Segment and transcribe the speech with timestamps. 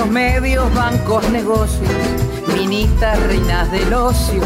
[0.00, 1.90] los medios, bancos, negocios,
[2.54, 4.42] minitas, reinas del ocio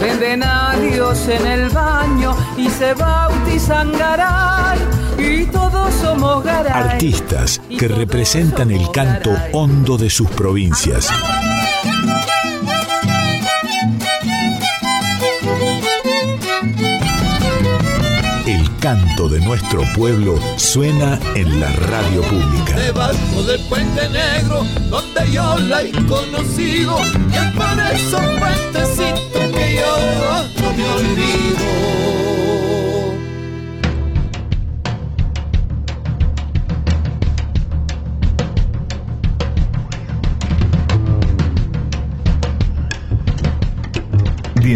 [0.00, 4.78] Venden a Dios en el baño y se bautizan garay.
[5.18, 6.72] Y todos somos garay.
[6.72, 11.08] Artistas que representan el canto hondo de sus provincias.
[18.84, 22.76] Canto de nuestro pueblo suena en la radio pública.
[22.76, 26.98] Debajo del puente negro, donde yo la he conocido,
[27.32, 32.23] y es por esos puentecitos que yo no me olvido.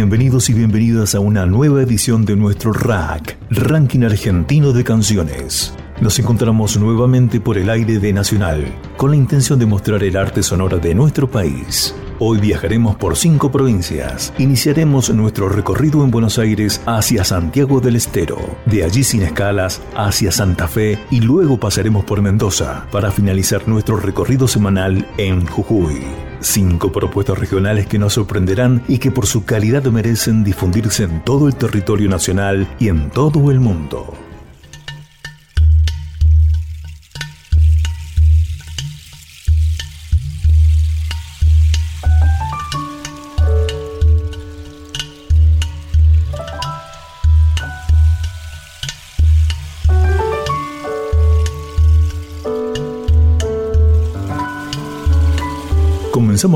[0.09, 5.71] Bienvenidos y bienvenidas a una nueva edición de nuestro RAC, Ranking Argentino de Canciones.
[6.01, 8.65] Nos encontramos nuevamente por el aire de Nacional,
[8.97, 11.93] con la intención de mostrar el arte sonoro de nuestro país.
[12.17, 14.33] Hoy viajaremos por cinco provincias.
[14.39, 20.31] Iniciaremos nuestro recorrido en Buenos Aires hacia Santiago del Estero, de allí sin escalas hacia
[20.31, 26.28] Santa Fe y luego pasaremos por Mendoza para finalizar nuestro recorrido semanal en Jujuy.
[26.41, 31.47] Cinco propuestas regionales que nos sorprenderán y que por su calidad merecen difundirse en todo
[31.47, 34.28] el territorio nacional y en todo el mundo.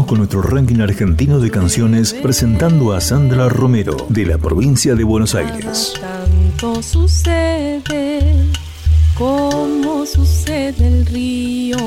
[0.08, 5.34] Con nuestro ranking argentino de canciones presentando a Sandra Romero de la provincia de Buenos
[5.34, 5.94] Aires.
[6.00, 8.20] Tanto sucede
[9.18, 11.78] como sucede el río,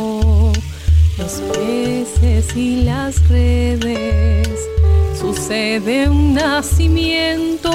[1.19, 4.49] los peces y las redes.
[5.21, 7.71] Sucede un nacimiento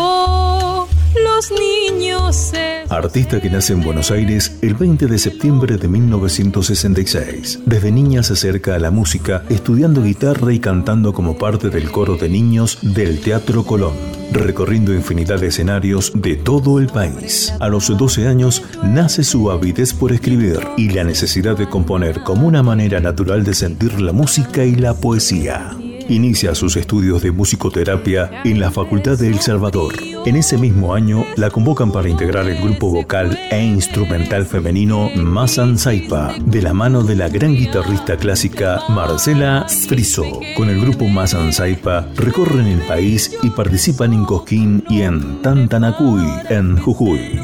[2.89, 7.61] Artista que nace en Buenos Aires el 20 de septiembre de 1966.
[7.65, 12.17] Desde niña se acerca a la música, estudiando guitarra y cantando como parte del coro
[12.17, 13.93] de niños del Teatro Colón,
[14.31, 17.53] recorriendo infinidad de escenarios de todo el país.
[17.59, 22.47] A los 12 años nace su avidez por escribir y la necesidad de componer como
[22.47, 25.75] una manera natural de sentir la música y la poesía.
[26.09, 29.93] Inicia sus estudios de musicoterapia en la Facultad de El Salvador.
[30.25, 35.77] En ese mismo año la convocan para integrar el grupo vocal e instrumental femenino Masan
[35.77, 40.39] Saipa, de la mano de la gran guitarrista clásica Marcela Friso.
[40.55, 46.25] Con el grupo Masan Saipa recorren el país y participan en Cosquín y en Tantanacuy,
[46.49, 47.39] en Jujuy.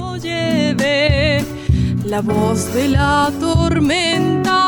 [2.05, 4.67] La voz de la tormenta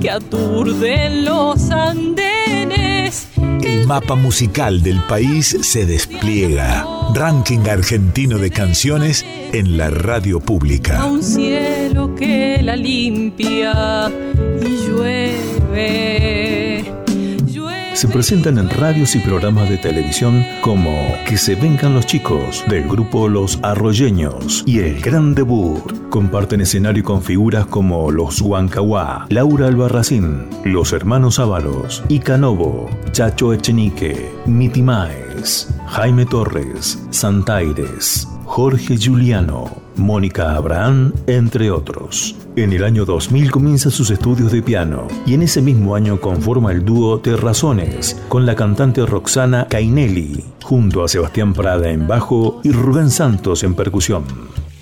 [0.00, 1.70] que aturde los
[3.64, 6.86] el mapa musical del país se despliega.
[7.14, 11.04] Ranking argentino de canciones en la radio pública.
[11.06, 14.10] Un cielo que la limpia
[14.60, 16.43] y llueve.
[17.94, 22.88] Se presentan en radios y programas de televisión como Que se vengan los chicos del
[22.88, 26.10] grupo Los Arroyeños y El Gran Debut.
[26.10, 34.34] Comparten escenario con figuras como Los Huancahuá, Laura Albarracín, Los Hermanos Ábalos, Icanovo, Chacho Echenique,
[34.44, 42.36] Mitimaes, Jaime Torres, Santaires, Jorge Juliano, Mónica Abraham, entre otros.
[42.56, 46.72] En el año 2000 comienza sus estudios de piano y en ese mismo año conforma
[46.72, 52.72] el dúo Terrazones con la cantante Roxana Cainelli, junto a Sebastián Prada en bajo y
[52.72, 54.24] Rubén Santos en percusión.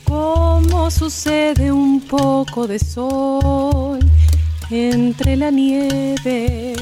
[0.05, 3.99] ¿Cómo sucede un poco de sol
[4.71, 6.75] entre la nieve?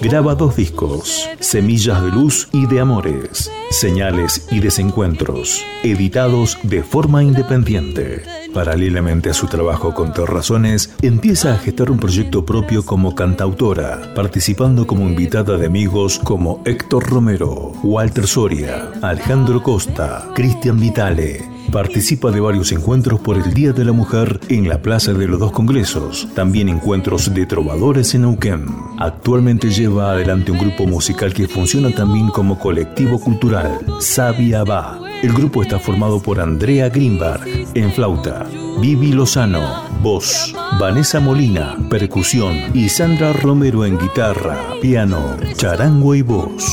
[0.00, 7.24] Graba dos discos, Semillas de Luz y de Amores, Señales y Desencuentros, editados de forma
[7.24, 8.22] independiente.
[8.54, 14.86] Paralelamente a su trabajo con Terrazones, empieza a gestar un proyecto propio como cantautora, participando
[14.86, 22.40] como invitada de amigos como Héctor Romero, Walter Soria, Alejandro Costa, Cristian Vitale, Participa de
[22.40, 26.26] varios encuentros por el Día de la Mujer en la Plaza de los Dos Congresos,
[26.34, 28.64] también encuentros de trovadores en Neuquén.
[28.98, 34.98] Actualmente lleva adelante un grupo musical que funciona también como colectivo cultural, Sabia Va.
[35.22, 37.42] El grupo está formado por Andrea Greenberg
[37.74, 38.37] en flauta,
[38.80, 46.64] Vivi Lozano, voz, Vanessa Molina, percusión y Sandra Romero en guitarra, piano, charango y voz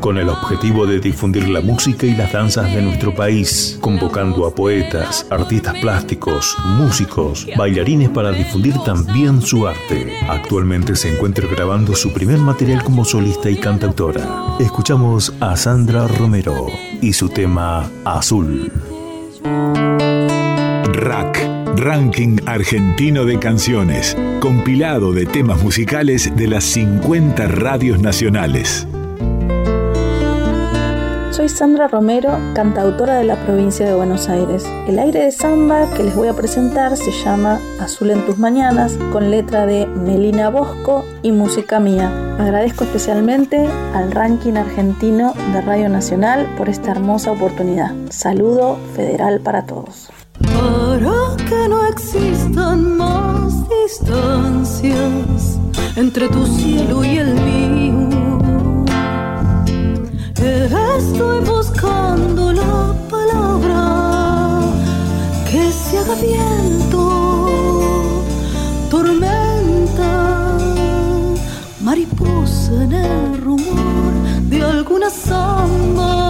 [0.00, 4.54] con el objetivo de difundir la música y las danzas de nuestro país, convocando a
[4.54, 10.12] poetas, artistas plásticos, músicos, bailarines para difundir también su arte.
[10.28, 14.56] Actualmente se encuentra grabando su primer material como solista y cantautora.
[14.60, 16.68] Escuchamos a Sandra Romero
[17.00, 18.70] y su tema Azul.
[20.98, 21.38] Rack,
[21.76, 28.84] Ranking Argentino de Canciones, compilado de temas musicales de las 50 radios nacionales.
[31.30, 34.64] Soy Sandra Romero, cantautora de la provincia de Buenos Aires.
[34.88, 38.98] El aire de samba que les voy a presentar se llama Azul en tus mañanas,
[39.12, 42.10] con letra de Melina Bosco y música mía.
[42.40, 47.94] Agradezco especialmente al ranking argentino de Radio Nacional por esta hermosa oportunidad.
[48.10, 50.10] Saludo federal para todos.
[50.68, 55.58] Para que no existan más distancias
[55.96, 58.18] entre tu cielo y el mío
[60.98, 64.60] Estoy buscando la palabra
[65.48, 68.24] que se haga viento,
[68.90, 70.58] tormenta,
[71.80, 74.12] mariposa en el rumor
[74.50, 76.27] de alguna samba.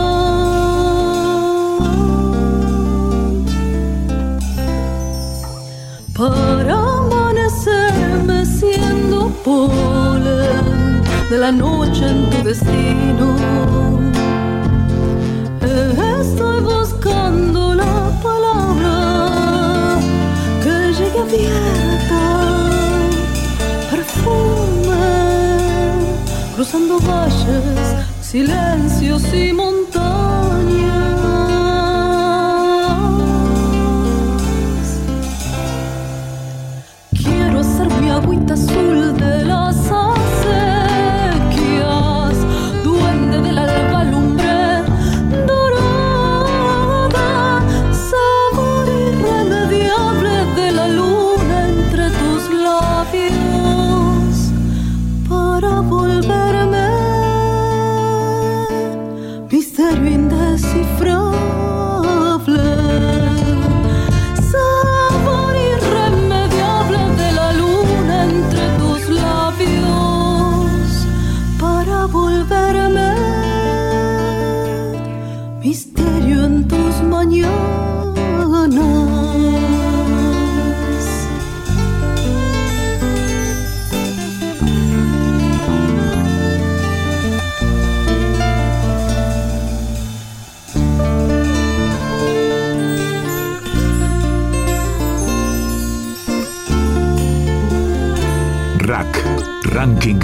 [11.30, 13.36] De la noche en tu destino
[16.20, 19.98] Estoy buscando la palabra
[20.62, 22.22] que llegue abierta,
[23.90, 25.06] perfume,
[26.54, 29.88] cruzando valles, silencios y montañas.
[37.12, 39.07] Quiero hacer mi agüita azul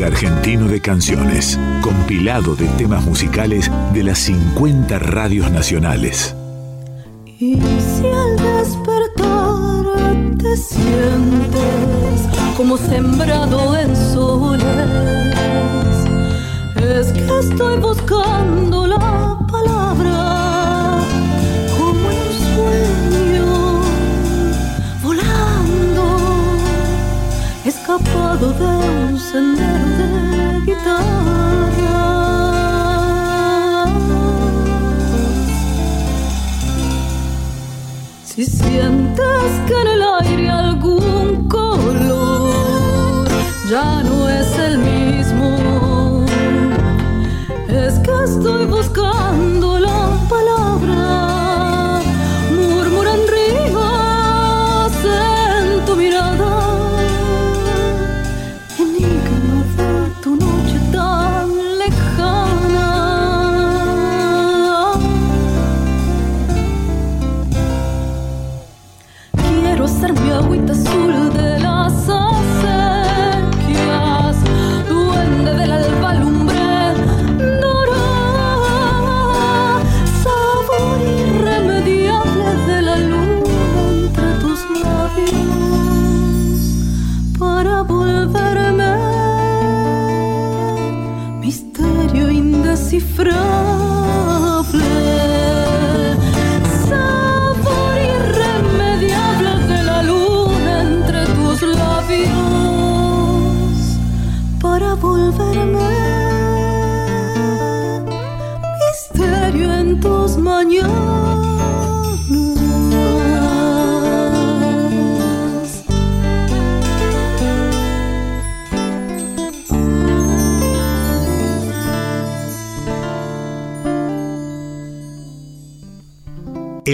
[0.05, 6.35] Argentino de Canciones, compilado de temas musicales de las 50 radios nacionales.
[7.39, 9.85] Y si al despertar
[10.39, 12.21] te sientes
[12.57, 14.65] como sembrado en soles,
[16.77, 20.44] es que estoy buscando la palabra
[27.97, 28.65] escapado de
[29.57, 31.05] de guitarra.
[38.25, 43.29] Si sientes que en el aire algún color
[43.71, 44.14] ya no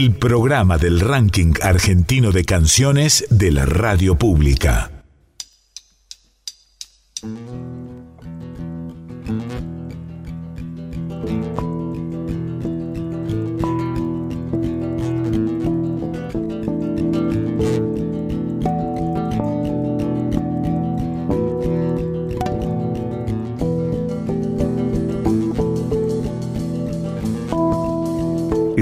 [0.00, 4.99] el programa del ranking argentino de canciones de la radio pública.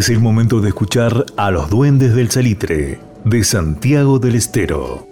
[0.09, 5.08] Es el momento de escuchar a los duendes del salitre de Santiago del Estero.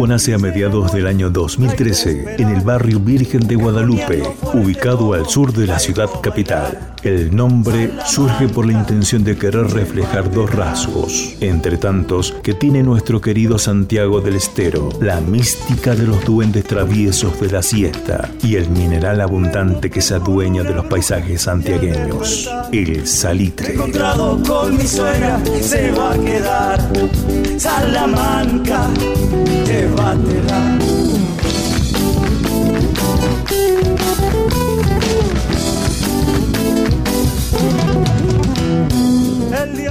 [0.00, 4.22] Grupo nace a mediados del año 2013 en el barrio Virgen de Guadalupe,
[4.54, 6.94] ubicado al sur de la ciudad capital.
[7.02, 12.82] El nombre surge por la intención de querer reflejar dos rasgos, entre tantos, que tiene
[12.82, 18.56] nuestro querido Santiago del Estero, la mística de los duendes traviesos de la siesta y
[18.56, 23.74] el mineral abundante que se adueña de los paisajes santiagueños, el salitre.
[23.74, 26.90] Encontrado con mi suegra, se va a quedar
[27.56, 28.88] Salamanca,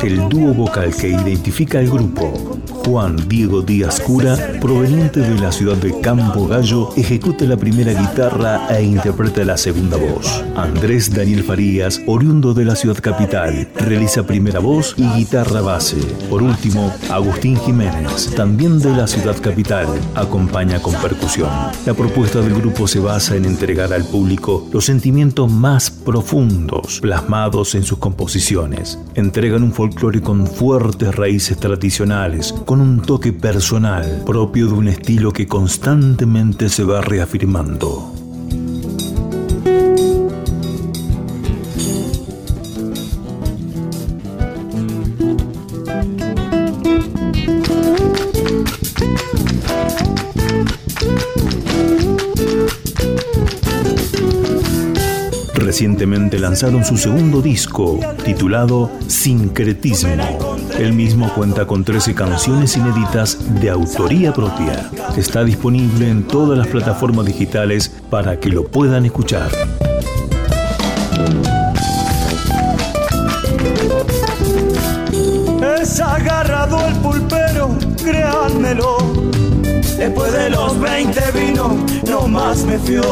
[0.01, 2.48] El dúo vocal que identifica al grupo
[2.89, 8.67] Juan Diego Díaz Cura, proveniente de la ciudad de Campo Gallo, ejecuta la primera guitarra
[8.75, 10.43] e interpreta la segunda voz.
[10.55, 15.97] Andrés Daniel Farías, oriundo de la ciudad capital, realiza primera voz y guitarra base.
[16.31, 21.51] Por último, Agustín Jiménez, también de la ciudad capital, acompaña con percusión.
[21.85, 27.75] La propuesta del grupo se basa en entregar al público los sentimientos más profundos plasmados
[27.75, 28.97] en sus composiciones.
[29.13, 35.31] Entregan un folclore con fuertes raíces tradicionales, con un toque personal propio de un estilo
[35.31, 38.18] que constantemente se va reafirmando.
[55.79, 60.57] Recientemente lanzaron su segundo disco, titulado Sincretismo.
[60.77, 64.91] El mismo cuenta con 13 canciones inéditas de autoría propia.
[65.15, 69.49] Está disponible en todas las plataformas digitales para que lo puedan escuchar.
[75.79, 77.69] Es agarrado el pulpero,
[78.03, 78.97] créanmelo.
[79.99, 83.03] Después de los 20 vino, no más me fió.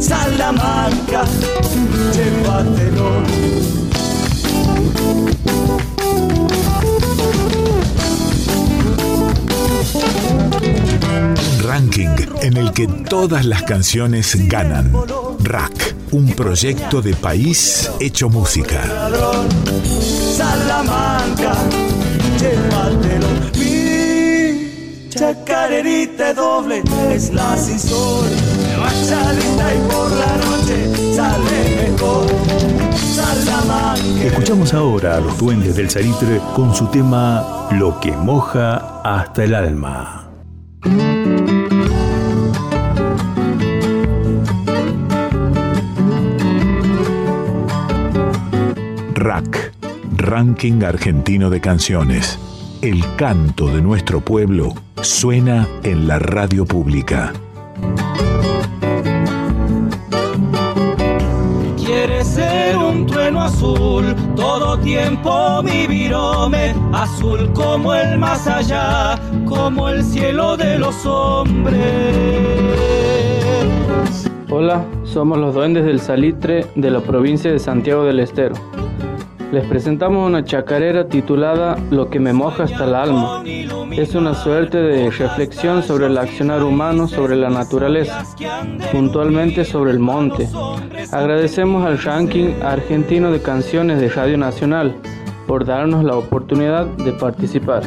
[0.00, 1.24] Salamanca,
[2.14, 3.60] llévatelo.
[11.70, 12.08] ranking
[12.42, 14.92] en el que todas las canciones ganan.
[15.40, 18.82] Rack, un proyecto de país hecho música.
[20.36, 21.54] Salamanca,
[22.40, 23.19] llévatelo.
[25.20, 27.78] Chacarerita doble es la y
[29.86, 32.26] por la noche sale mejor.
[34.24, 39.54] Escuchamos ahora a los duendes del salitre con su tema Lo que moja hasta el
[39.54, 40.30] alma.
[49.16, 49.74] Rack,
[50.16, 52.38] Ranking Argentino de Canciones.
[52.80, 57.32] El canto de nuestro pueblo suena en la radio pública.
[61.76, 69.88] Quiere ser un trueno azul, todo tiempo mi virome, azul como el más allá, como
[69.88, 72.14] el cielo de los hombres.
[74.50, 78.54] Hola, somos los duendes del Salitre de la provincia de Santiago del Estero.
[79.52, 83.42] Les presentamos una chacarera titulada Lo que me moja hasta el alma.
[83.90, 88.22] Es una suerte de reflexión sobre el accionar humano sobre la naturaleza,
[88.92, 90.48] puntualmente sobre el monte.
[91.10, 94.94] Agradecemos al ranking argentino de canciones de Radio Nacional
[95.48, 97.82] por darnos la oportunidad de participar.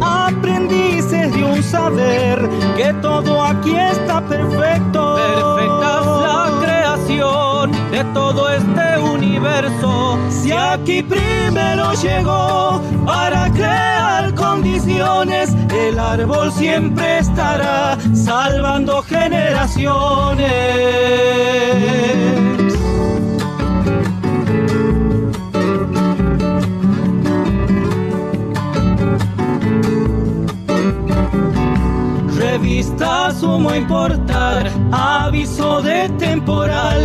[0.00, 5.57] Aprendices de un saber que todo aquí está perfecto
[7.98, 10.18] de todo este universo.
[10.30, 20.48] Si aquí primero llegó para crear condiciones, el árbol siempre estará salvando generaciones.
[32.36, 36.97] Revista sumo importar, aviso de temporal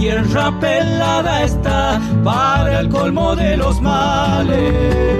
[0.00, 5.10] tierra pelada está para el colmo de los males.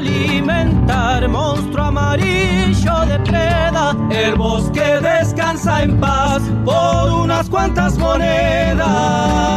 [0.00, 3.96] alimentar monstruo amarillo de preda.
[4.10, 9.50] El bosque descansa en paz por unas cuantas monedas.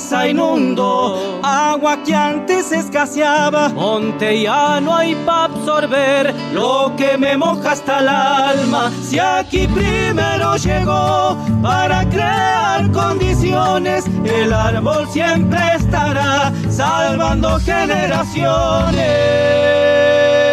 [0.00, 7.36] Casa inundo, agua que antes escaseaba, monte ya no hay para absorber lo que me
[7.36, 8.90] moja hasta el alma.
[9.02, 20.49] Si aquí primero llegó para crear condiciones, el árbol siempre estará salvando generaciones.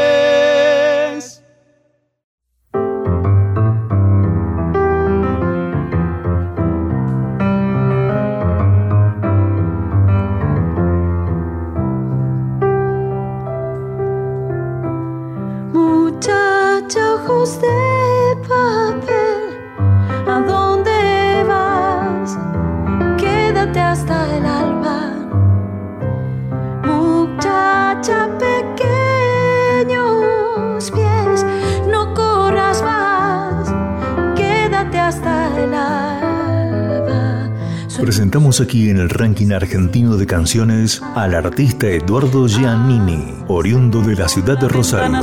[38.07, 44.29] Presentamos aquí en el ranking argentino de canciones al artista Eduardo Giannini, oriundo de la
[44.29, 45.20] ciudad de Rosario.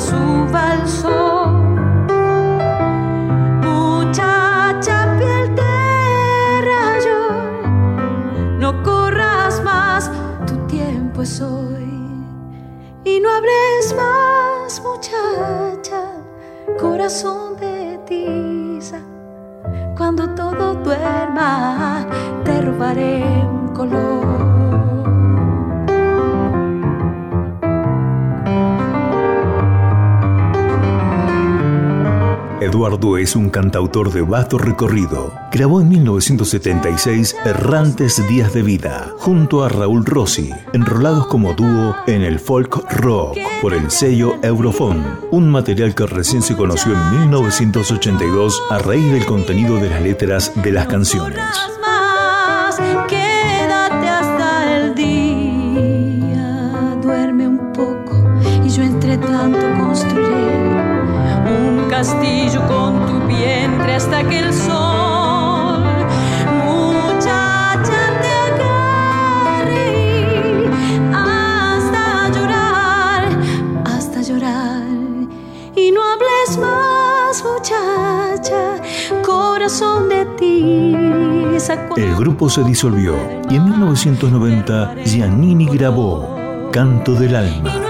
[32.65, 35.35] Eduardo es un cantautor de vasto recorrido.
[35.53, 42.23] Grabó en 1976 Errantes Días de Vida, junto a Raúl Rossi, enrolados como dúo en
[42.23, 48.63] el folk rock por el sello Eurofon, un material que recién se conoció en 1982
[48.71, 51.45] a raíz del contenido de las letras de las canciones.
[58.77, 59.19] vientre
[64.05, 65.83] hasta que el sol,
[66.63, 69.89] muchacha, te agarre
[71.15, 73.29] hasta llorar,
[73.87, 74.83] hasta llorar.
[75.75, 78.77] Y no hables más, muchacha,
[79.25, 80.95] corazón de ti.
[81.97, 83.17] El grupo se disolvió
[83.49, 87.84] y en 1990 Giannini grabó Canto del Alma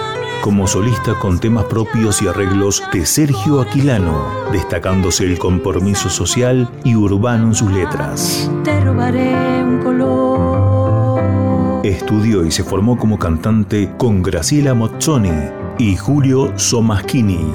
[0.44, 6.96] como solista con temas propios y arreglos de Sergio Aquilano, destacándose el compromiso social y
[6.96, 8.50] urbano en sus letras.
[8.62, 11.80] Te robaré un color.
[11.82, 15.32] Estudió y se formó como cantante con Graciela Mozzoni
[15.78, 17.50] y Julio Somaschini.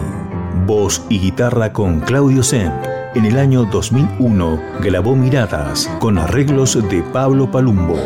[0.65, 2.73] Voz y guitarra con Claudio Semp.
[3.13, 7.99] En el año 2001 grabó Miradas con arreglos de Pablo Palumbo.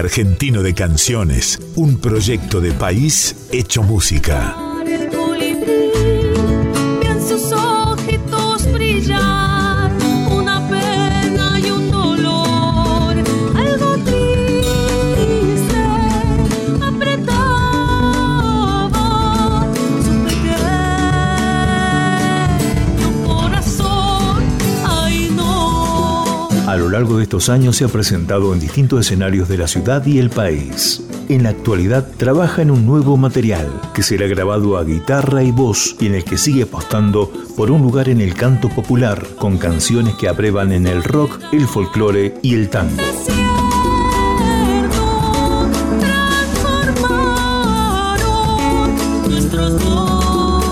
[0.00, 4.69] Argentino de Canciones, un proyecto de país hecho música.
[27.00, 30.28] Largo de estos años se ha presentado en distintos escenarios de la ciudad y el
[30.28, 31.02] país.
[31.30, 35.96] en la actualidad trabaja en un nuevo material que será grabado a guitarra y voz
[35.98, 40.14] y en el que sigue apostando por un lugar en el canto popular con canciones
[40.16, 43.02] que aprueban en el rock, el folclore y el tango.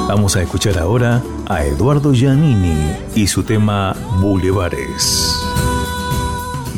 [0.09, 5.38] Vamos a escuchar ahora a Eduardo Giannini y su tema Bulevares.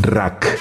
[0.03, 0.59] Rack.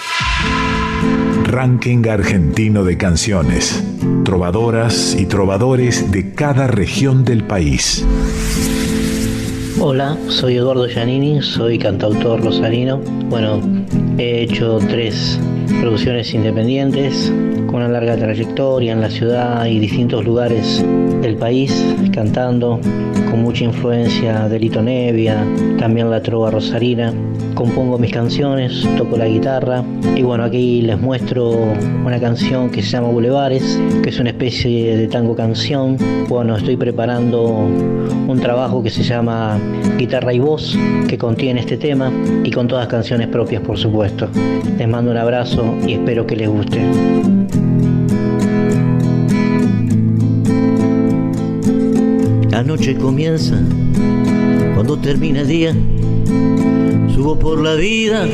[1.46, 3.84] Ranking argentino de canciones.
[4.26, 8.06] Trovadoras y trovadores de cada región del país.
[9.80, 12.98] Hola, soy Eduardo Giannini, soy cantautor rosarino.
[13.30, 13.62] Bueno,
[14.18, 15.40] he hecho tres
[15.80, 17.32] producciones independientes
[17.68, 20.84] con una larga trayectoria en la ciudad y distintos lugares
[21.22, 22.80] del país, cantando
[23.30, 25.46] con mucha influencia de Lito Nevia,
[25.78, 27.14] también la trova rosarina.
[27.60, 29.84] Compongo mis canciones, toco la guitarra
[30.16, 31.52] y bueno, aquí les muestro
[32.06, 35.98] una canción que se llama Bulevares, que es una especie de tango canción.
[36.30, 39.60] Bueno, estoy preparando un trabajo que se llama
[39.98, 40.78] Guitarra y Voz,
[41.10, 42.10] que contiene este tema
[42.46, 44.30] y con todas canciones propias, por supuesto.
[44.78, 46.80] Les mando un abrazo y espero que les guste.
[52.52, 53.60] La noche comienza
[54.76, 55.76] cuando termina el día.
[57.20, 58.26] Subo por la vida,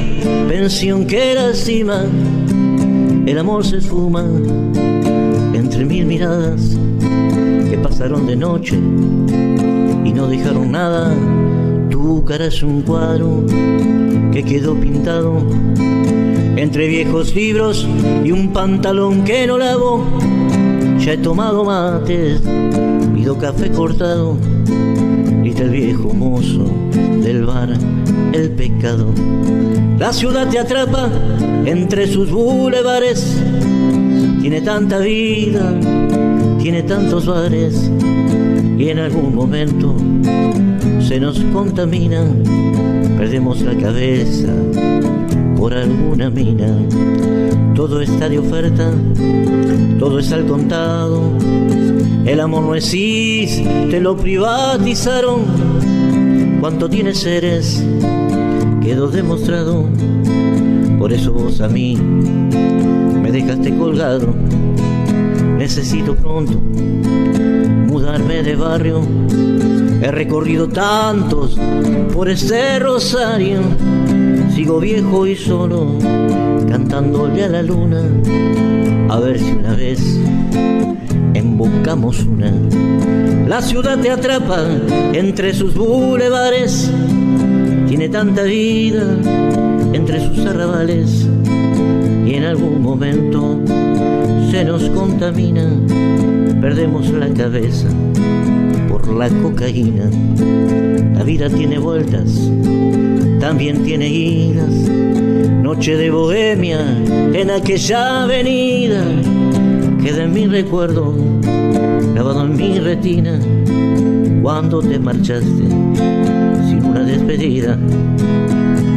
[0.47, 2.05] pensión que lastima.
[3.25, 4.23] El amor se esfuma
[5.53, 6.77] entre mil miradas
[7.67, 11.11] que pasaron de noche y no dejaron nada.
[11.89, 13.43] Tu cara es un cuadro
[14.31, 15.41] que quedó pintado
[16.55, 17.87] entre viejos libros
[18.23, 20.05] y un pantalón que no lavo.
[20.99, 22.39] Ya he tomado mates,
[23.15, 24.37] pido café cortado,
[25.45, 26.65] grita el viejo mozo
[27.21, 27.69] del bar,
[28.33, 29.13] el pecado.
[29.99, 31.07] La ciudad te atrapa
[31.65, 33.39] entre sus bulevares,
[34.41, 35.71] tiene tanta vida,
[36.59, 37.91] tiene tantos bares,
[38.75, 39.95] y en algún momento
[40.99, 42.25] se nos contamina,
[43.15, 44.51] perdemos la cabeza
[45.57, 46.75] por alguna mina.
[47.75, 48.89] Todo está de oferta,
[49.99, 51.21] todo es al contado.
[52.25, 55.41] El amor no existe, lo privatizaron.
[56.59, 57.83] Cuánto tiene seres,
[58.81, 59.85] quedó demostrado.
[60.99, 64.33] Por eso vos a mí me dejaste colgado.
[65.57, 66.59] Necesito pronto
[67.87, 69.01] mudarme de barrio.
[70.01, 71.57] He recorrido tantos
[72.13, 73.61] por este rosario
[74.55, 75.97] Sigo viejo y solo,
[76.69, 78.03] cantándole a la luna,
[79.09, 79.99] a ver si una vez
[81.65, 82.51] embocamos una.
[83.47, 84.65] La ciudad te atrapa
[85.13, 86.91] entre sus bulevares,
[87.87, 89.17] tiene tanta vida
[89.93, 91.27] entre sus arrabales,
[92.25, 93.59] y en algún momento
[94.51, 95.69] se nos contamina,
[96.61, 97.87] perdemos la cabeza
[98.89, 100.09] por la cocaína.
[101.13, 102.51] La vida tiene vueltas
[103.45, 104.73] también tiene idas.
[105.61, 106.79] Noche de bohemia
[107.31, 109.03] en aquella avenida,
[110.05, 111.15] queda en mi recuerdo,
[112.13, 113.39] grabado en mi retina,
[114.43, 115.63] cuando te marchaste
[116.67, 117.75] sin una despedida.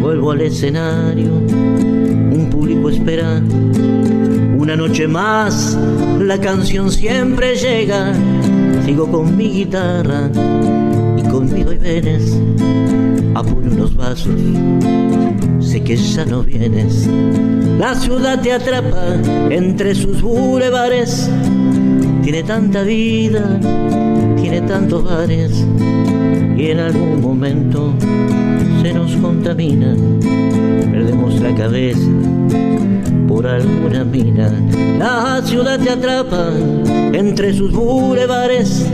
[0.02, 3.40] Vuelvo al escenario, un público espera,
[4.58, 5.78] una noche más,
[6.20, 8.12] la canción siempre llega,
[8.84, 10.30] sigo con mi guitarra
[11.30, 12.36] conmigo y venes
[13.34, 14.34] apuro unos vasos,
[15.60, 17.08] sé que ya no vienes.
[17.78, 19.14] La ciudad te atrapa
[19.50, 21.30] entre sus bulevares,
[22.22, 23.60] tiene tanta vida,
[24.40, 25.64] tiene tantos bares,
[26.56, 27.92] y en algún momento
[28.82, 29.94] se nos contamina,
[30.90, 32.10] perdemos la cabeza
[33.28, 34.52] por alguna mina.
[34.98, 36.50] La ciudad te atrapa
[37.12, 38.84] entre sus bulevares,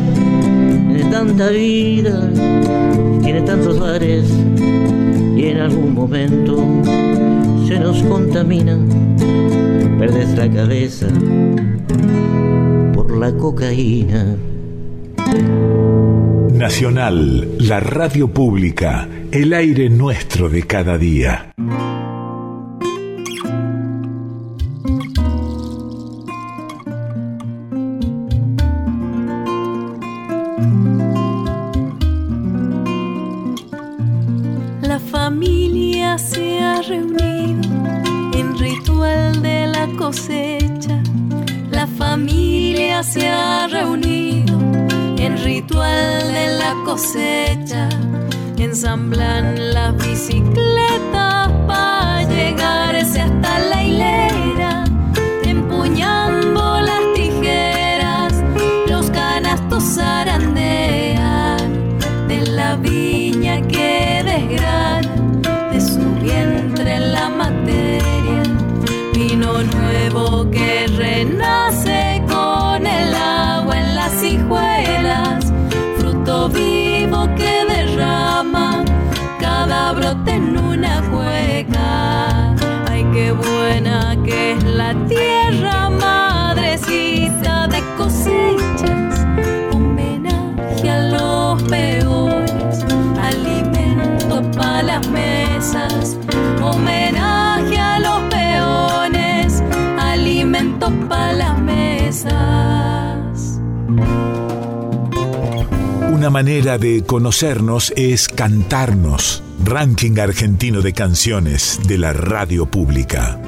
[0.95, 2.31] tiene tanta vida
[3.23, 4.27] tiene tantos bares
[5.37, 6.57] y en algún momento
[7.67, 8.79] se nos contamina,
[9.99, 11.09] perdes la cabeza
[12.95, 14.37] por la cocaína.
[16.53, 21.55] Nacional, la radio pública, el aire nuestro de cada día.
[70.55, 75.53] que renace con el agua en las hijuelas,
[75.99, 78.85] fruto vivo que derrama
[79.41, 82.55] cada brote en una cueca.
[82.89, 85.84] Ay, qué buena que es la tierra.
[106.25, 109.43] Una manera de conocernos es cantarnos.
[109.63, 113.39] Ranking argentino de canciones de la radio pública.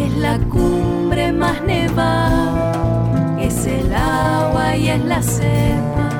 [0.00, 6.10] Es la cumbre más nevada, es el agua y es la cepa.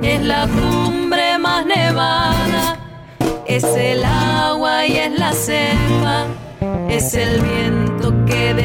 [0.00, 2.78] Es la cumbre más nevada,
[3.46, 6.24] es el agua y es la cepa.
[6.88, 8.60] Es el viento que en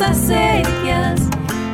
[0.00, 1.20] las acequias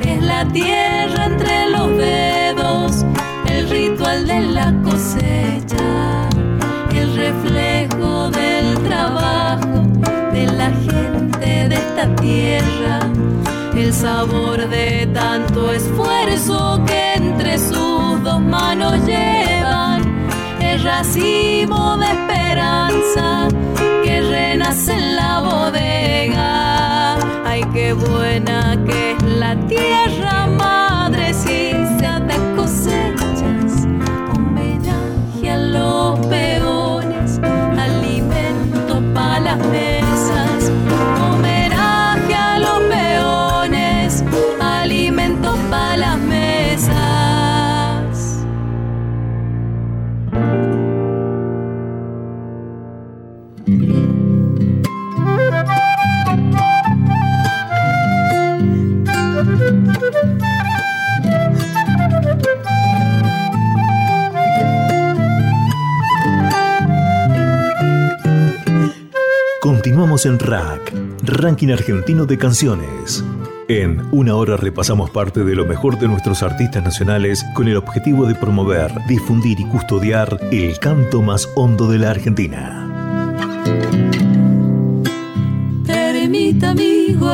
[0.03, 3.05] es la tierra entre los dedos,
[3.47, 6.29] el ritual de la cosecha,
[6.93, 9.83] el reflejo del trabajo
[10.33, 13.01] de la gente de esta tierra,
[13.77, 20.03] el sabor de tanto esfuerzo que entre sus dos manos llevan,
[20.61, 23.49] el racimo de esperanza
[24.03, 25.06] que renace en
[27.87, 30.86] qué buena que es la tierra madre,
[70.25, 73.23] En Rack, Ranking Argentino de Canciones.
[73.69, 78.25] En una hora repasamos parte de lo mejor de nuestros artistas nacionales con el objetivo
[78.25, 82.83] de promover, difundir y custodiar el canto más hondo de la Argentina.
[86.63, 87.31] Amigo,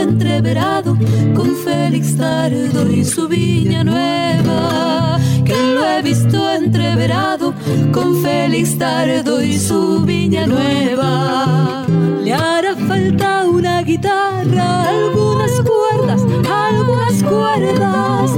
[0.00, 0.96] entreverado
[1.34, 5.18] con Félix Tardo y su viña nueva.
[5.44, 7.54] Que lo he visto entreverado
[7.92, 11.84] con Félix Tardo y su viña nueva.
[12.22, 18.30] Le hará falta una guitarra, algunas cuerdas, algunas cuerdas.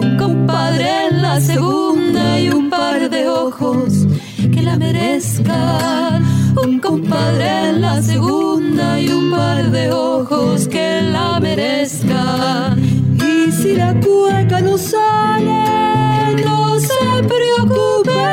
[0.00, 4.06] Un compadre en la segunda y un par de ojos
[4.52, 6.24] que la merezcan.
[6.62, 12.78] Un compadre en la segunda y un par de ojos que la merezcan.
[12.80, 18.24] Y si la cueca no sale, no se preocupe.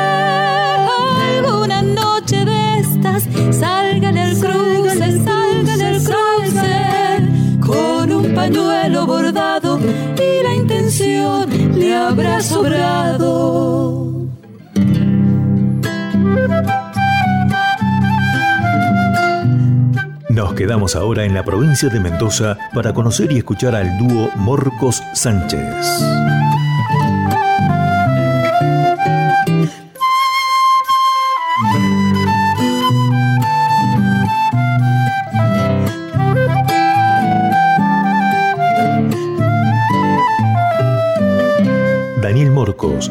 [1.36, 7.58] Alguna noche de estas salgan el cruce, salgan el cruce.
[7.60, 14.09] Con un pañuelo bordado y la intención le habrá sobrado.
[20.40, 25.02] Nos quedamos ahora en la provincia de Mendoza para conocer y escuchar al dúo Morcos
[25.12, 25.60] Sánchez.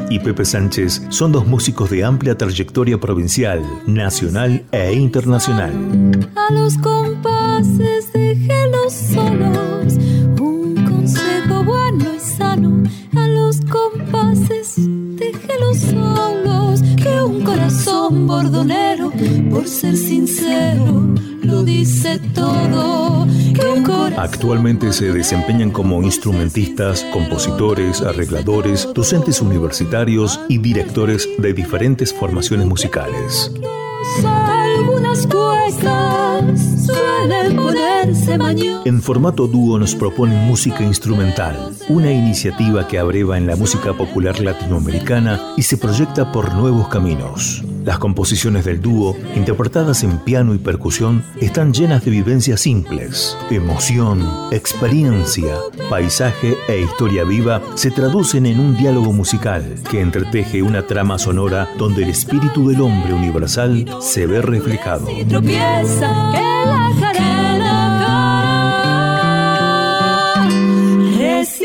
[0.10, 5.72] Y Pepe Sánchez son dos músicos de amplia trayectoria provincial, nacional e internacional.
[6.36, 9.94] A los compases déjelos solos,
[10.40, 12.84] un consejo bueno y sano.
[13.16, 19.12] A los compases déjelos solos, que un corazón bordonero,
[19.50, 20.79] por ser sincero,
[24.20, 33.50] Actualmente se desempeñan como instrumentistas, compositores, arregladores, docentes universitarios y directores de diferentes formaciones musicales.
[34.26, 38.86] algunas cuecas suelen ponerse mañosas.
[38.86, 44.42] En formato dúo nos proponen música instrumental, una iniciativa que abreva en la música popular
[44.42, 47.64] latinoamericana y se proyecta por nuevos caminos.
[47.90, 53.36] Las composiciones del dúo, interpretadas en piano y percusión, están llenas de vivencias simples.
[53.50, 55.56] Emoción, experiencia,
[55.90, 61.68] paisaje e historia viva se traducen en un diálogo musical que entreteje una trama sonora
[61.80, 65.08] donde el espíritu del hombre universal se ve reflejado.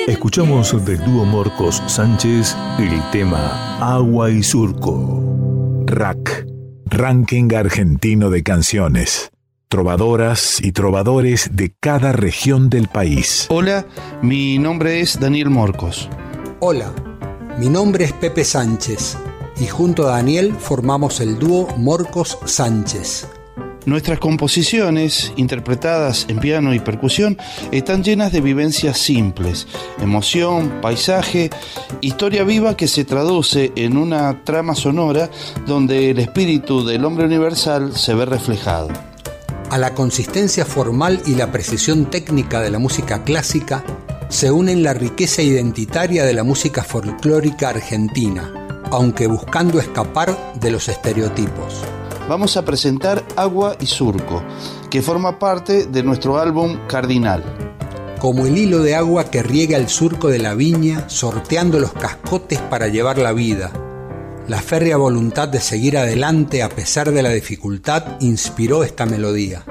[0.06, 5.23] Escuchamos del dúo Morcos Sánchez el tema Agua y Surco.
[5.94, 6.48] Rack,
[6.86, 9.30] Ranking Argentino de Canciones.
[9.68, 13.46] Trovadoras y trovadores de cada región del país.
[13.48, 13.86] Hola,
[14.20, 16.08] mi nombre es Daniel Morcos.
[16.58, 16.92] Hola,
[17.60, 19.16] mi nombre es Pepe Sánchez
[19.60, 23.28] y junto a Daniel formamos el dúo Morcos Sánchez.
[23.86, 27.36] Nuestras composiciones, interpretadas en piano y percusión,
[27.70, 29.66] están llenas de vivencias simples,
[30.00, 31.50] emoción, paisaje,
[32.00, 35.28] historia viva que se traduce en una trama sonora
[35.66, 38.88] donde el espíritu del hombre universal se ve reflejado.
[39.68, 43.84] A la consistencia formal y la precisión técnica de la música clásica
[44.30, 48.50] se unen la riqueza identitaria de la música folclórica argentina,
[48.90, 51.84] aunque buscando escapar de los estereotipos
[52.28, 54.42] vamos a presentar Agua y Surco,
[54.90, 57.42] que forma parte de nuestro álbum Cardinal.
[58.20, 62.58] Como el hilo de agua que riega el surco de la viña, sorteando los cascotes
[62.58, 63.70] para llevar la vida.
[64.48, 69.62] La férrea voluntad de seguir adelante a pesar de la dificultad inspiró esta melodía.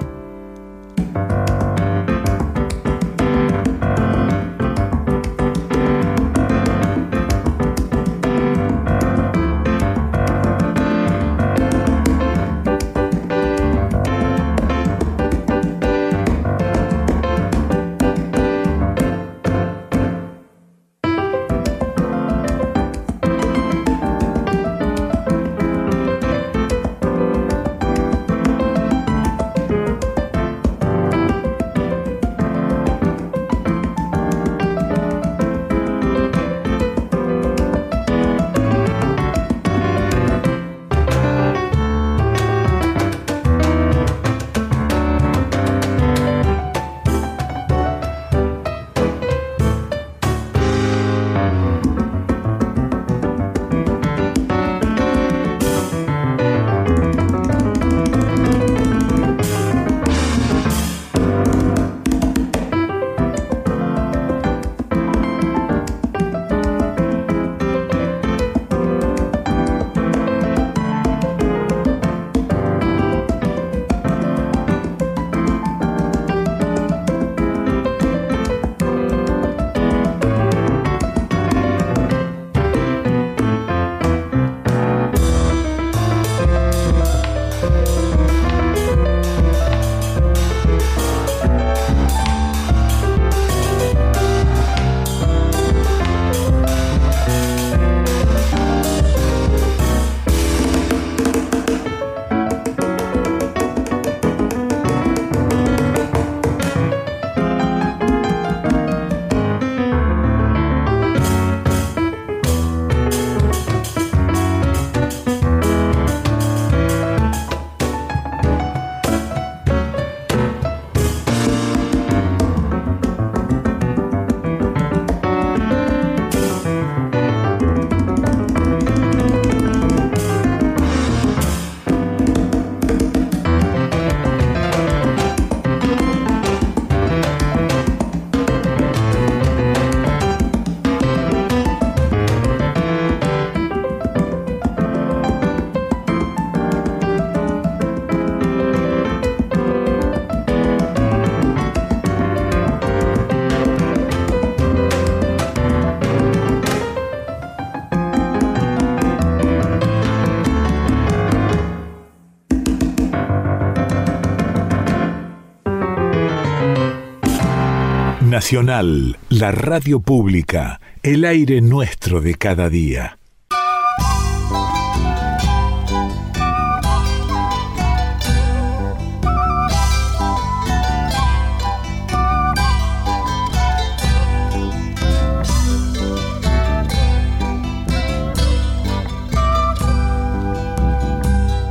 [168.43, 173.17] Nacional, la radio pública, el aire nuestro de cada día.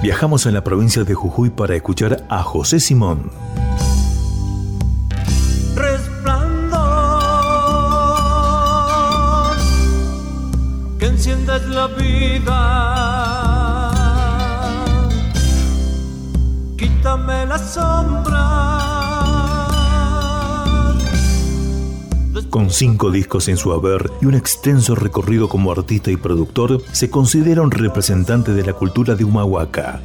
[0.03, 3.52] Viajamos en la provincia de Jujuy para escuchar a José Simón.
[22.83, 27.63] Cinco discos en su haber y un extenso recorrido como artista y productor, se considera
[27.63, 30.01] un representante de la cultura de Humahuaca.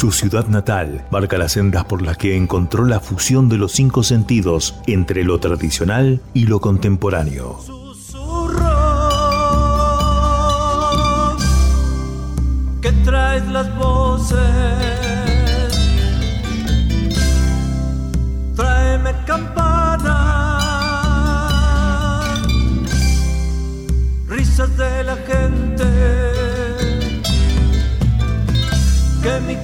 [0.00, 4.02] Su ciudad natal marca las sendas por las que encontró la fusión de los cinco
[4.02, 7.58] sentidos entre lo tradicional y lo contemporáneo.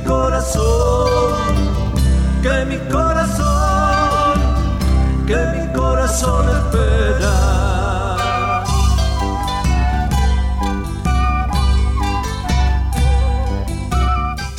[0.04, 1.52] Corazón,
[2.42, 4.40] que mi corazón,
[5.26, 7.56] que mi corazón espera.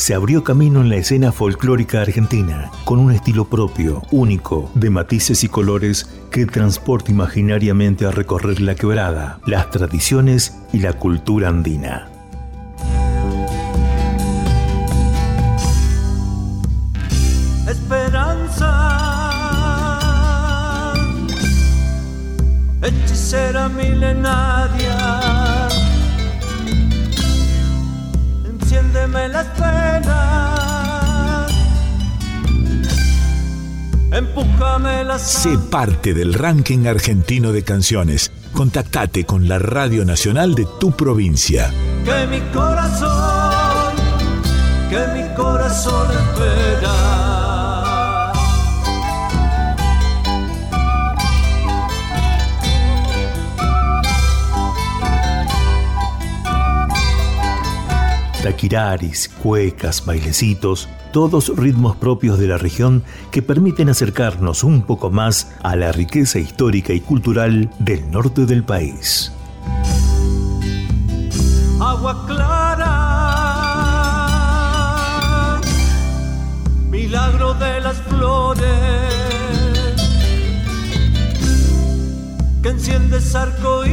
[0.07, 5.43] Se abrió camino en la escena folclórica argentina, con un estilo propio, único, de matices
[5.43, 12.16] y colores que transporta imaginariamente a recorrer la quebrada, las tradiciones y la cultura andina.
[23.69, 25.69] Milenaria.
[28.45, 31.51] Enciéndeme las penas,
[34.11, 35.21] empújame las.
[35.21, 38.31] Sé parte del ranking argentino de canciones.
[38.53, 41.71] Contactate con la Radio Nacional de tu provincia.
[42.03, 43.95] Que mi corazón,
[44.89, 47.16] que mi corazón espera.
[58.41, 65.51] Taquiraris, cuecas, bailecitos, todos ritmos propios de la región que permiten acercarnos un poco más
[65.63, 69.31] a la riqueza histórica y cultural del norte del país.
[71.79, 72.93] Agua clara,
[76.89, 78.67] milagro de las flores,
[82.61, 83.85] que enciendes arco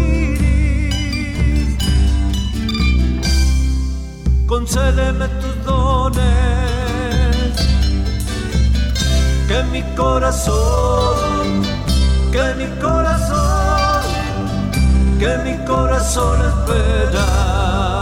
[4.47, 6.21] concédeme tus dones,
[9.49, 11.63] que mi corazón,
[12.31, 14.03] que mi corazón,
[15.19, 17.94] que mi corazón espera.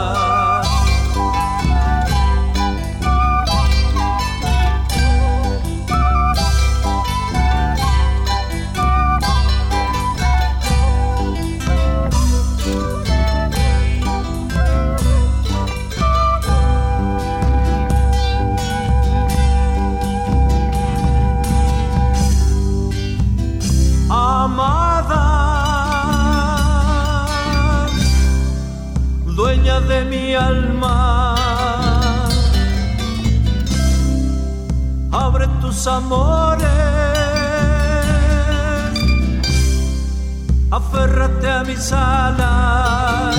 [30.01, 31.35] Mi alma.
[35.13, 36.67] Abre tus amores,
[40.71, 43.37] aférrate a mis alas,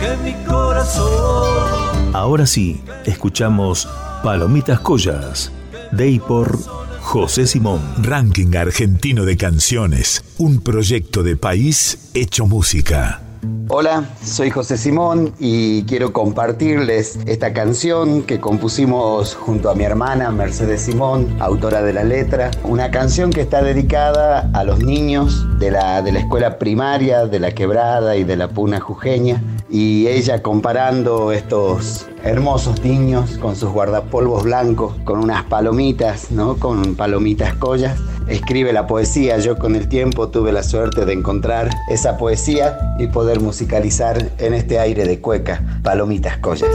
[0.00, 2.14] que mi corazón.
[2.14, 3.88] Ahora sí, escuchamos
[4.24, 5.52] Palomitas Collas,
[5.92, 6.58] de y por
[7.00, 7.80] José Simón.
[8.02, 13.27] Ranking Argentino de Canciones, un proyecto de país hecho música.
[13.68, 20.30] Hola, soy José Simón y quiero compartirles esta canción que compusimos junto a mi hermana
[20.30, 22.50] Mercedes Simón, autora de la letra.
[22.64, 27.40] Una canción que está dedicada a los niños de la, de la escuela primaria, de
[27.40, 29.42] la quebrada y de la puna jujeña.
[29.68, 36.56] Y ella comparando estos hermosos niños con sus guardapolvos blancos, con unas palomitas, ¿no?
[36.56, 37.98] Con palomitas collas
[38.28, 39.38] escribe la poesía.
[39.38, 44.54] Yo con el tiempo tuve la suerte de encontrar esa poesía y poder musicalizar en
[44.54, 46.74] este aire de cueca, Palomitas Collas.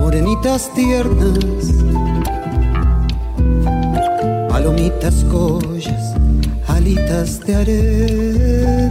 [0.00, 1.74] Morenitas tiernas,
[4.48, 6.14] palomitas collas,
[6.68, 8.90] alitas de arena,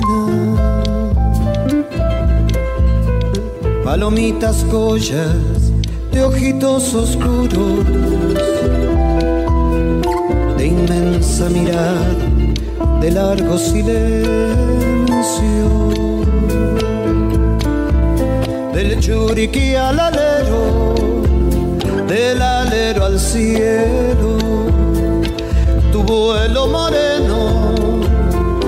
[3.86, 5.72] palomitas collas
[6.11, 7.86] de ojitos oscuros,
[10.57, 14.83] de inmensa mirada, de largo silencio
[18.74, 20.96] del churiqui al alero,
[22.08, 24.38] del alero al cielo,
[25.92, 28.02] tu vuelo moreno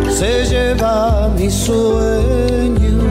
[0.09, 3.03] se lleva mis sueños,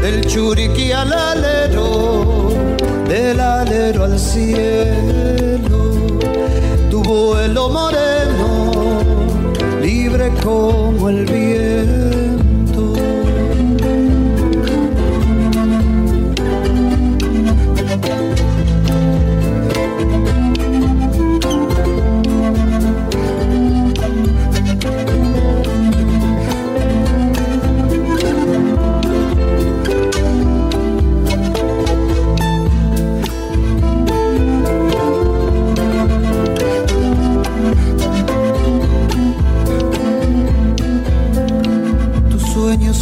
[0.00, 2.48] del churiqui al alero,
[3.06, 5.92] del alero al cielo,
[6.90, 9.02] tu vuelo moreno,
[9.82, 12.25] libre como el viento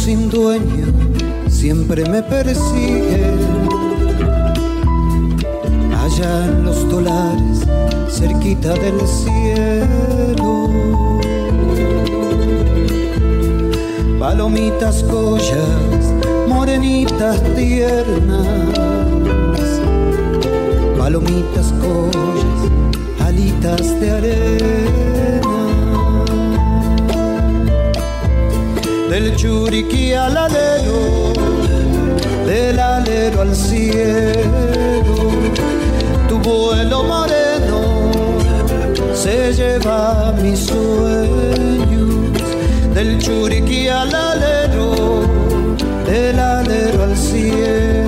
[0.05, 0.85] sin dueño
[1.49, 3.25] siempre me persigue.
[5.99, 7.65] Allá en los dólares,
[8.07, 10.69] cerquita del cielo.
[14.19, 16.03] Palomitas collas,
[16.47, 18.45] morenitas tiernas.
[20.99, 22.59] Palomitas collas,
[23.19, 25.04] alitas de arena
[29.09, 31.33] del churiqui al alero,
[32.45, 35.31] del alero al cielo,
[36.27, 38.11] tu vuelo moreno
[39.13, 42.15] se lleva mis sueños,
[42.93, 45.21] del churiqui al alero,
[46.05, 48.04] del alero al cielo,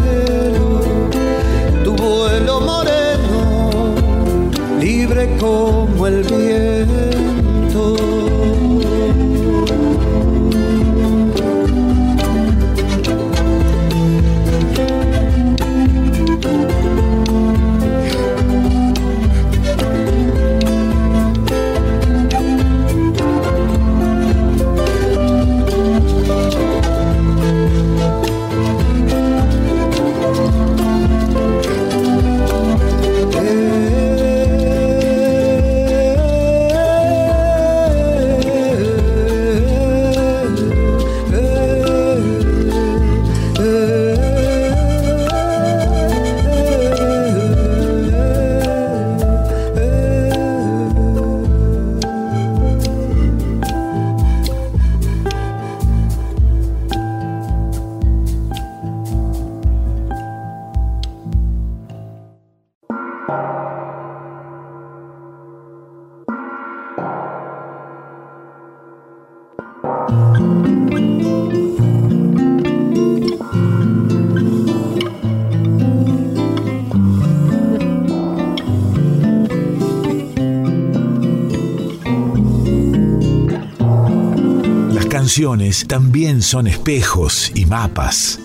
[85.87, 88.39] también son espejos y mapas.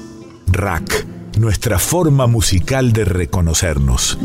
[0.49, 1.07] Rack,
[1.39, 4.19] nuestra forma musical de reconocernos.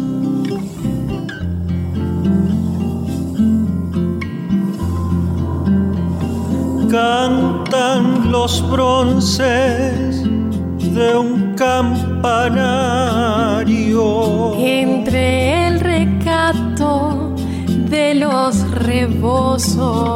[6.89, 10.23] Cantan los bronces
[10.95, 12.15] de un campanario.
[14.57, 17.35] Entre el recato
[17.67, 20.07] de los rebosos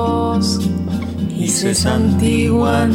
[1.51, 2.91] y se santiguan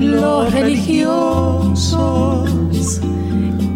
[0.00, 2.00] los religiosos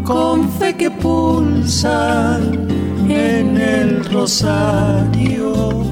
[0.03, 2.67] con fe que pulsan
[3.09, 5.85] en el rosario.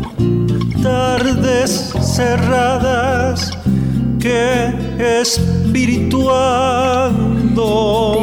[0.82, 3.56] Tardes cerradas
[4.18, 4.72] que
[5.20, 6.02] espirituando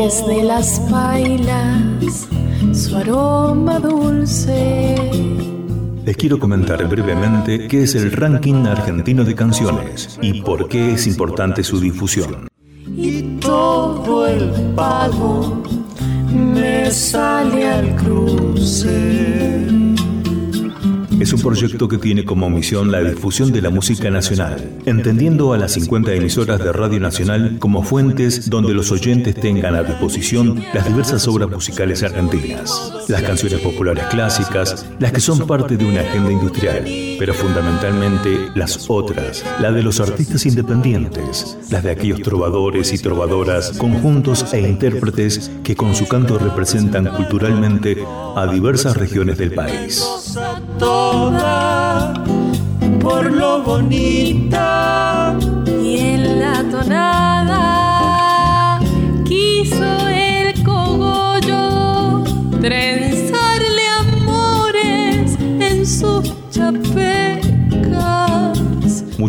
[0.03, 2.27] desde las pailas
[2.73, 4.97] su aroma dulce
[6.05, 11.07] les quiero comentar brevemente qué es el ranking argentino de canciones y por qué es
[11.07, 12.47] importante su difusión.
[12.95, 15.63] Y todo el pago
[16.33, 19.70] me sale al cruce.
[21.21, 25.57] Es un proyecto que tiene como misión la difusión de la música nacional, entendiendo a
[25.59, 30.87] las 50 emisoras de Radio Nacional como fuentes donde los oyentes tengan a disposición las
[30.87, 36.31] diversas obras musicales argentinas, las canciones populares clásicas, las que son parte de una agenda
[36.31, 36.85] industrial,
[37.19, 43.73] pero fundamentalmente las otras, la de los artistas independientes, las de aquellos trovadores y trovadoras,
[43.77, 48.03] conjuntos e intérpretes que con su canto representan culturalmente
[48.35, 50.03] a diversas regiones del país.
[53.01, 55.35] Por lo bonita
[55.83, 57.20] y en la tonada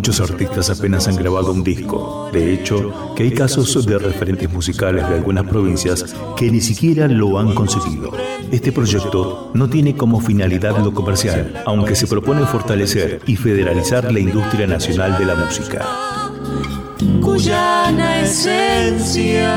[0.05, 2.29] Muchos artistas apenas han grabado un disco.
[2.33, 7.39] De hecho, que hay casos de referentes musicales de algunas provincias que ni siquiera lo
[7.39, 8.11] han conseguido.
[8.51, 14.19] Este proyecto no tiene como finalidad lo comercial, aunque se propone fortalecer y federalizar la
[14.19, 15.87] industria nacional de la música.
[17.21, 19.53] Cuyana esencia.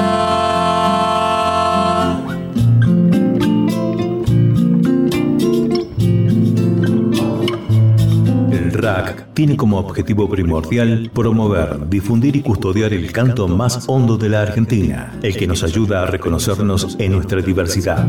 [8.52, 14.30] El RAC tiene como objetivo primordial promover, difundir y custodiar el canto más hondo de
[14.30, 18.08] la Argentina, el que nos ayuda a reconocernos en nuestra diversidad.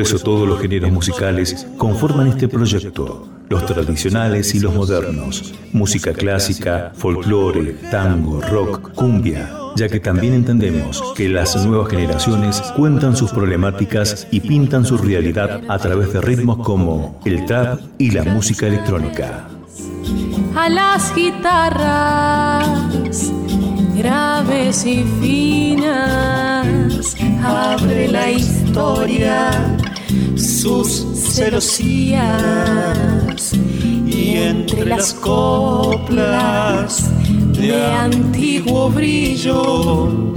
[0.00, 6.14] Por eso todos los géneros musicales conforman este proyecto, los tradicionales y los modernos, música
[6.14, 13.30] clásica, folclore, tango, rock, cumbia, ya que también entendemos que las nuevas generaciones cuentan sus
[13.30, 18.68] problemáticas y pintan su realidad a través de ritmos como el trap y la música
[18.68, 19.50] electrónica.
[20.56, 22.70] a las guitarras
[23.94, 26.70] graves y finas
[27.42, 29.50] abre la historia
[30.36, 32.20] sus celosías
[34.06, 37.10] y entre las coplas
[37.52, 40.34] de antiguo brillo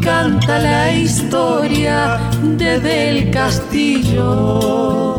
[0.00, 2.18] canta la historia
[2.58, 5.16] de del castillo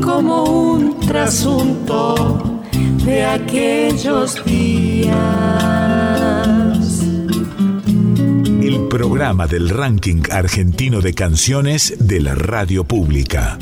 [0.00, 2.62] como un trasunto
[3.04, 6.07] de aquellos días.
[8.86, 13.58] Programa del ranking argentino de canciones de la radio pública.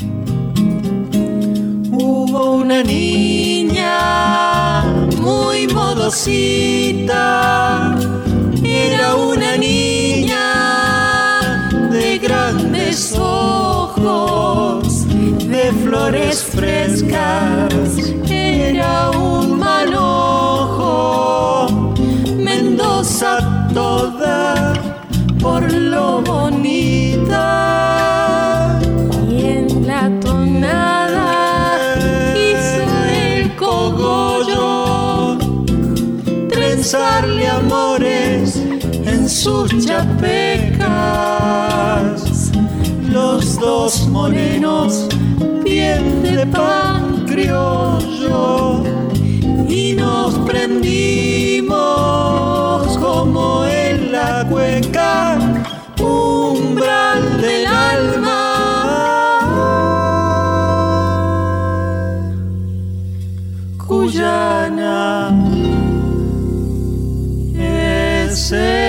[1.91, 4.83] Hubo una niña
[5.19, 7.13] muy modosita,
[8.63, 17.73] era una niña de grandes ojos, de flores frescas,
[18.29, 21.67] era un manojo,
[22.37, 24.86] Mendoza toda
[25.47, 27.45] por lo bonita.
[29.29, 31.29] Y en la tonada
[32.47, 32.85] hizo
[33.29, 35.37] el cogollo
[36.49, 38.57] trenzarle amores
[39.13, 40.87] en sus chapecas.
[43.17, 45.07] Los dos morenos,
[45.63, 48.83] piel de pan criollo,
[49.69, 51.77] y nos prendimos
[52.97, 55.26] como en la cueca,
[68.37, 68.86] Cuyana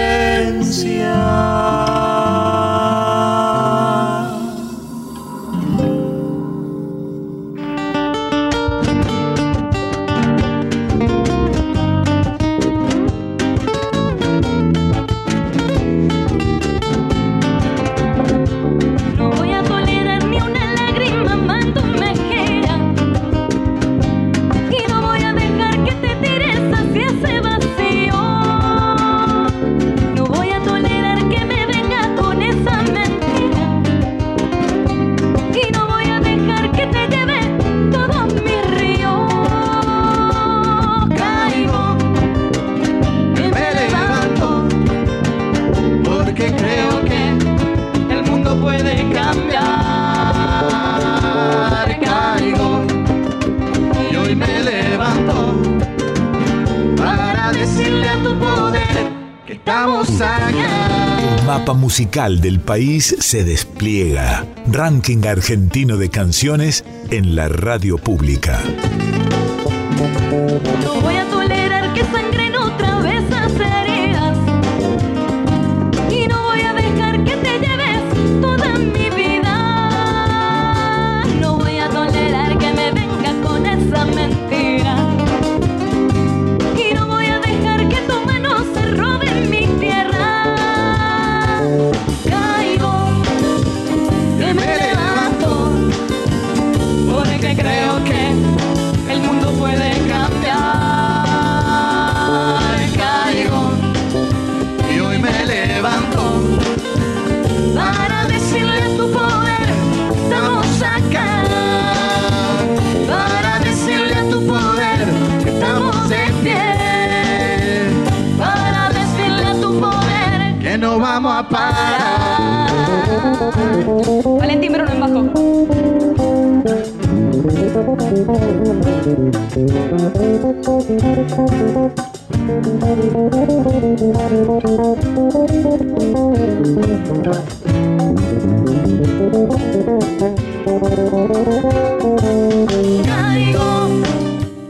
[61.98, 64.46] musical del país se despliega.
[64.68, 68.62] Ranking argentino de canciones en la radio pública.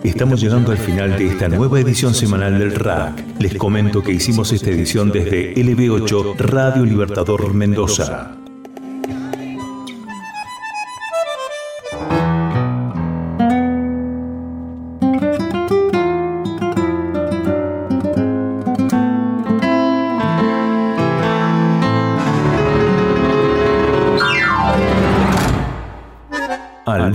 [0.03, 3.23] Estamos llegando al final de esta nueva edición semanal del RAC.
[3.41, 8.38] Les comento que hicimos esta edición desde LB8 Radio Libertador Mendoza.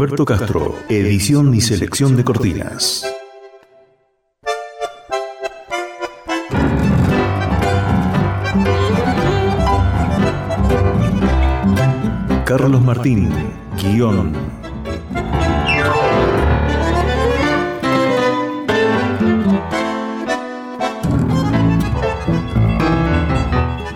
[0.03, 3.05] Alberto Castro, edición y selección de cortinas.
[12.43, 13.29] Carlos Martín,
[13.81, 14.33] guion.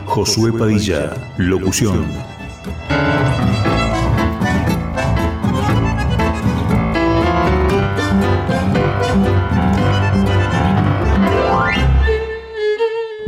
[0.06, 2.37] Josué Padilla, locución.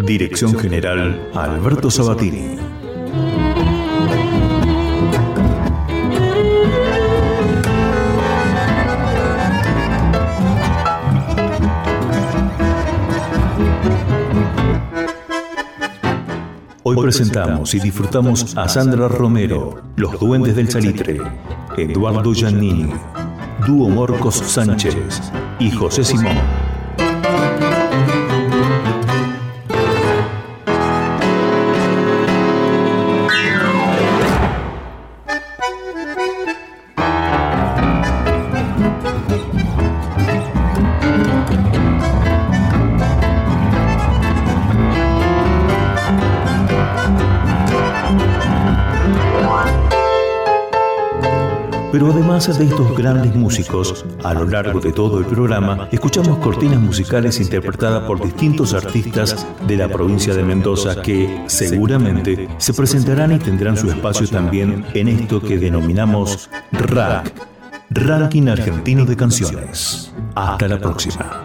[0.05, 2.55] Dirección General Alberto Sabatini.
[16.83, 21.19] Hoy presentamos y disfrutamos a Sandra Romero, Los Duendes del Salitre,
[21.77, 22.93] Eduardo Giannini,
[23.67, 24.95] Dúo Morcos Sánchez
[25.59, 26.68] y José Simón.
[52.39, 57.39] Además de estos grandes músicos, a lo largo de todo el programa escuchamos cortinas musicales
[57.39, 63.75] interpretadas por distintos artistas de la provincia de Mendoza que seguramente se presentarán y tendrán
[63.75, 67.33] su espacio también en esto que denominamos RAC,
[67.89, 70.13] Ranking Argentino de Canciones.
[70.35, 71.38] Hasta la próxima.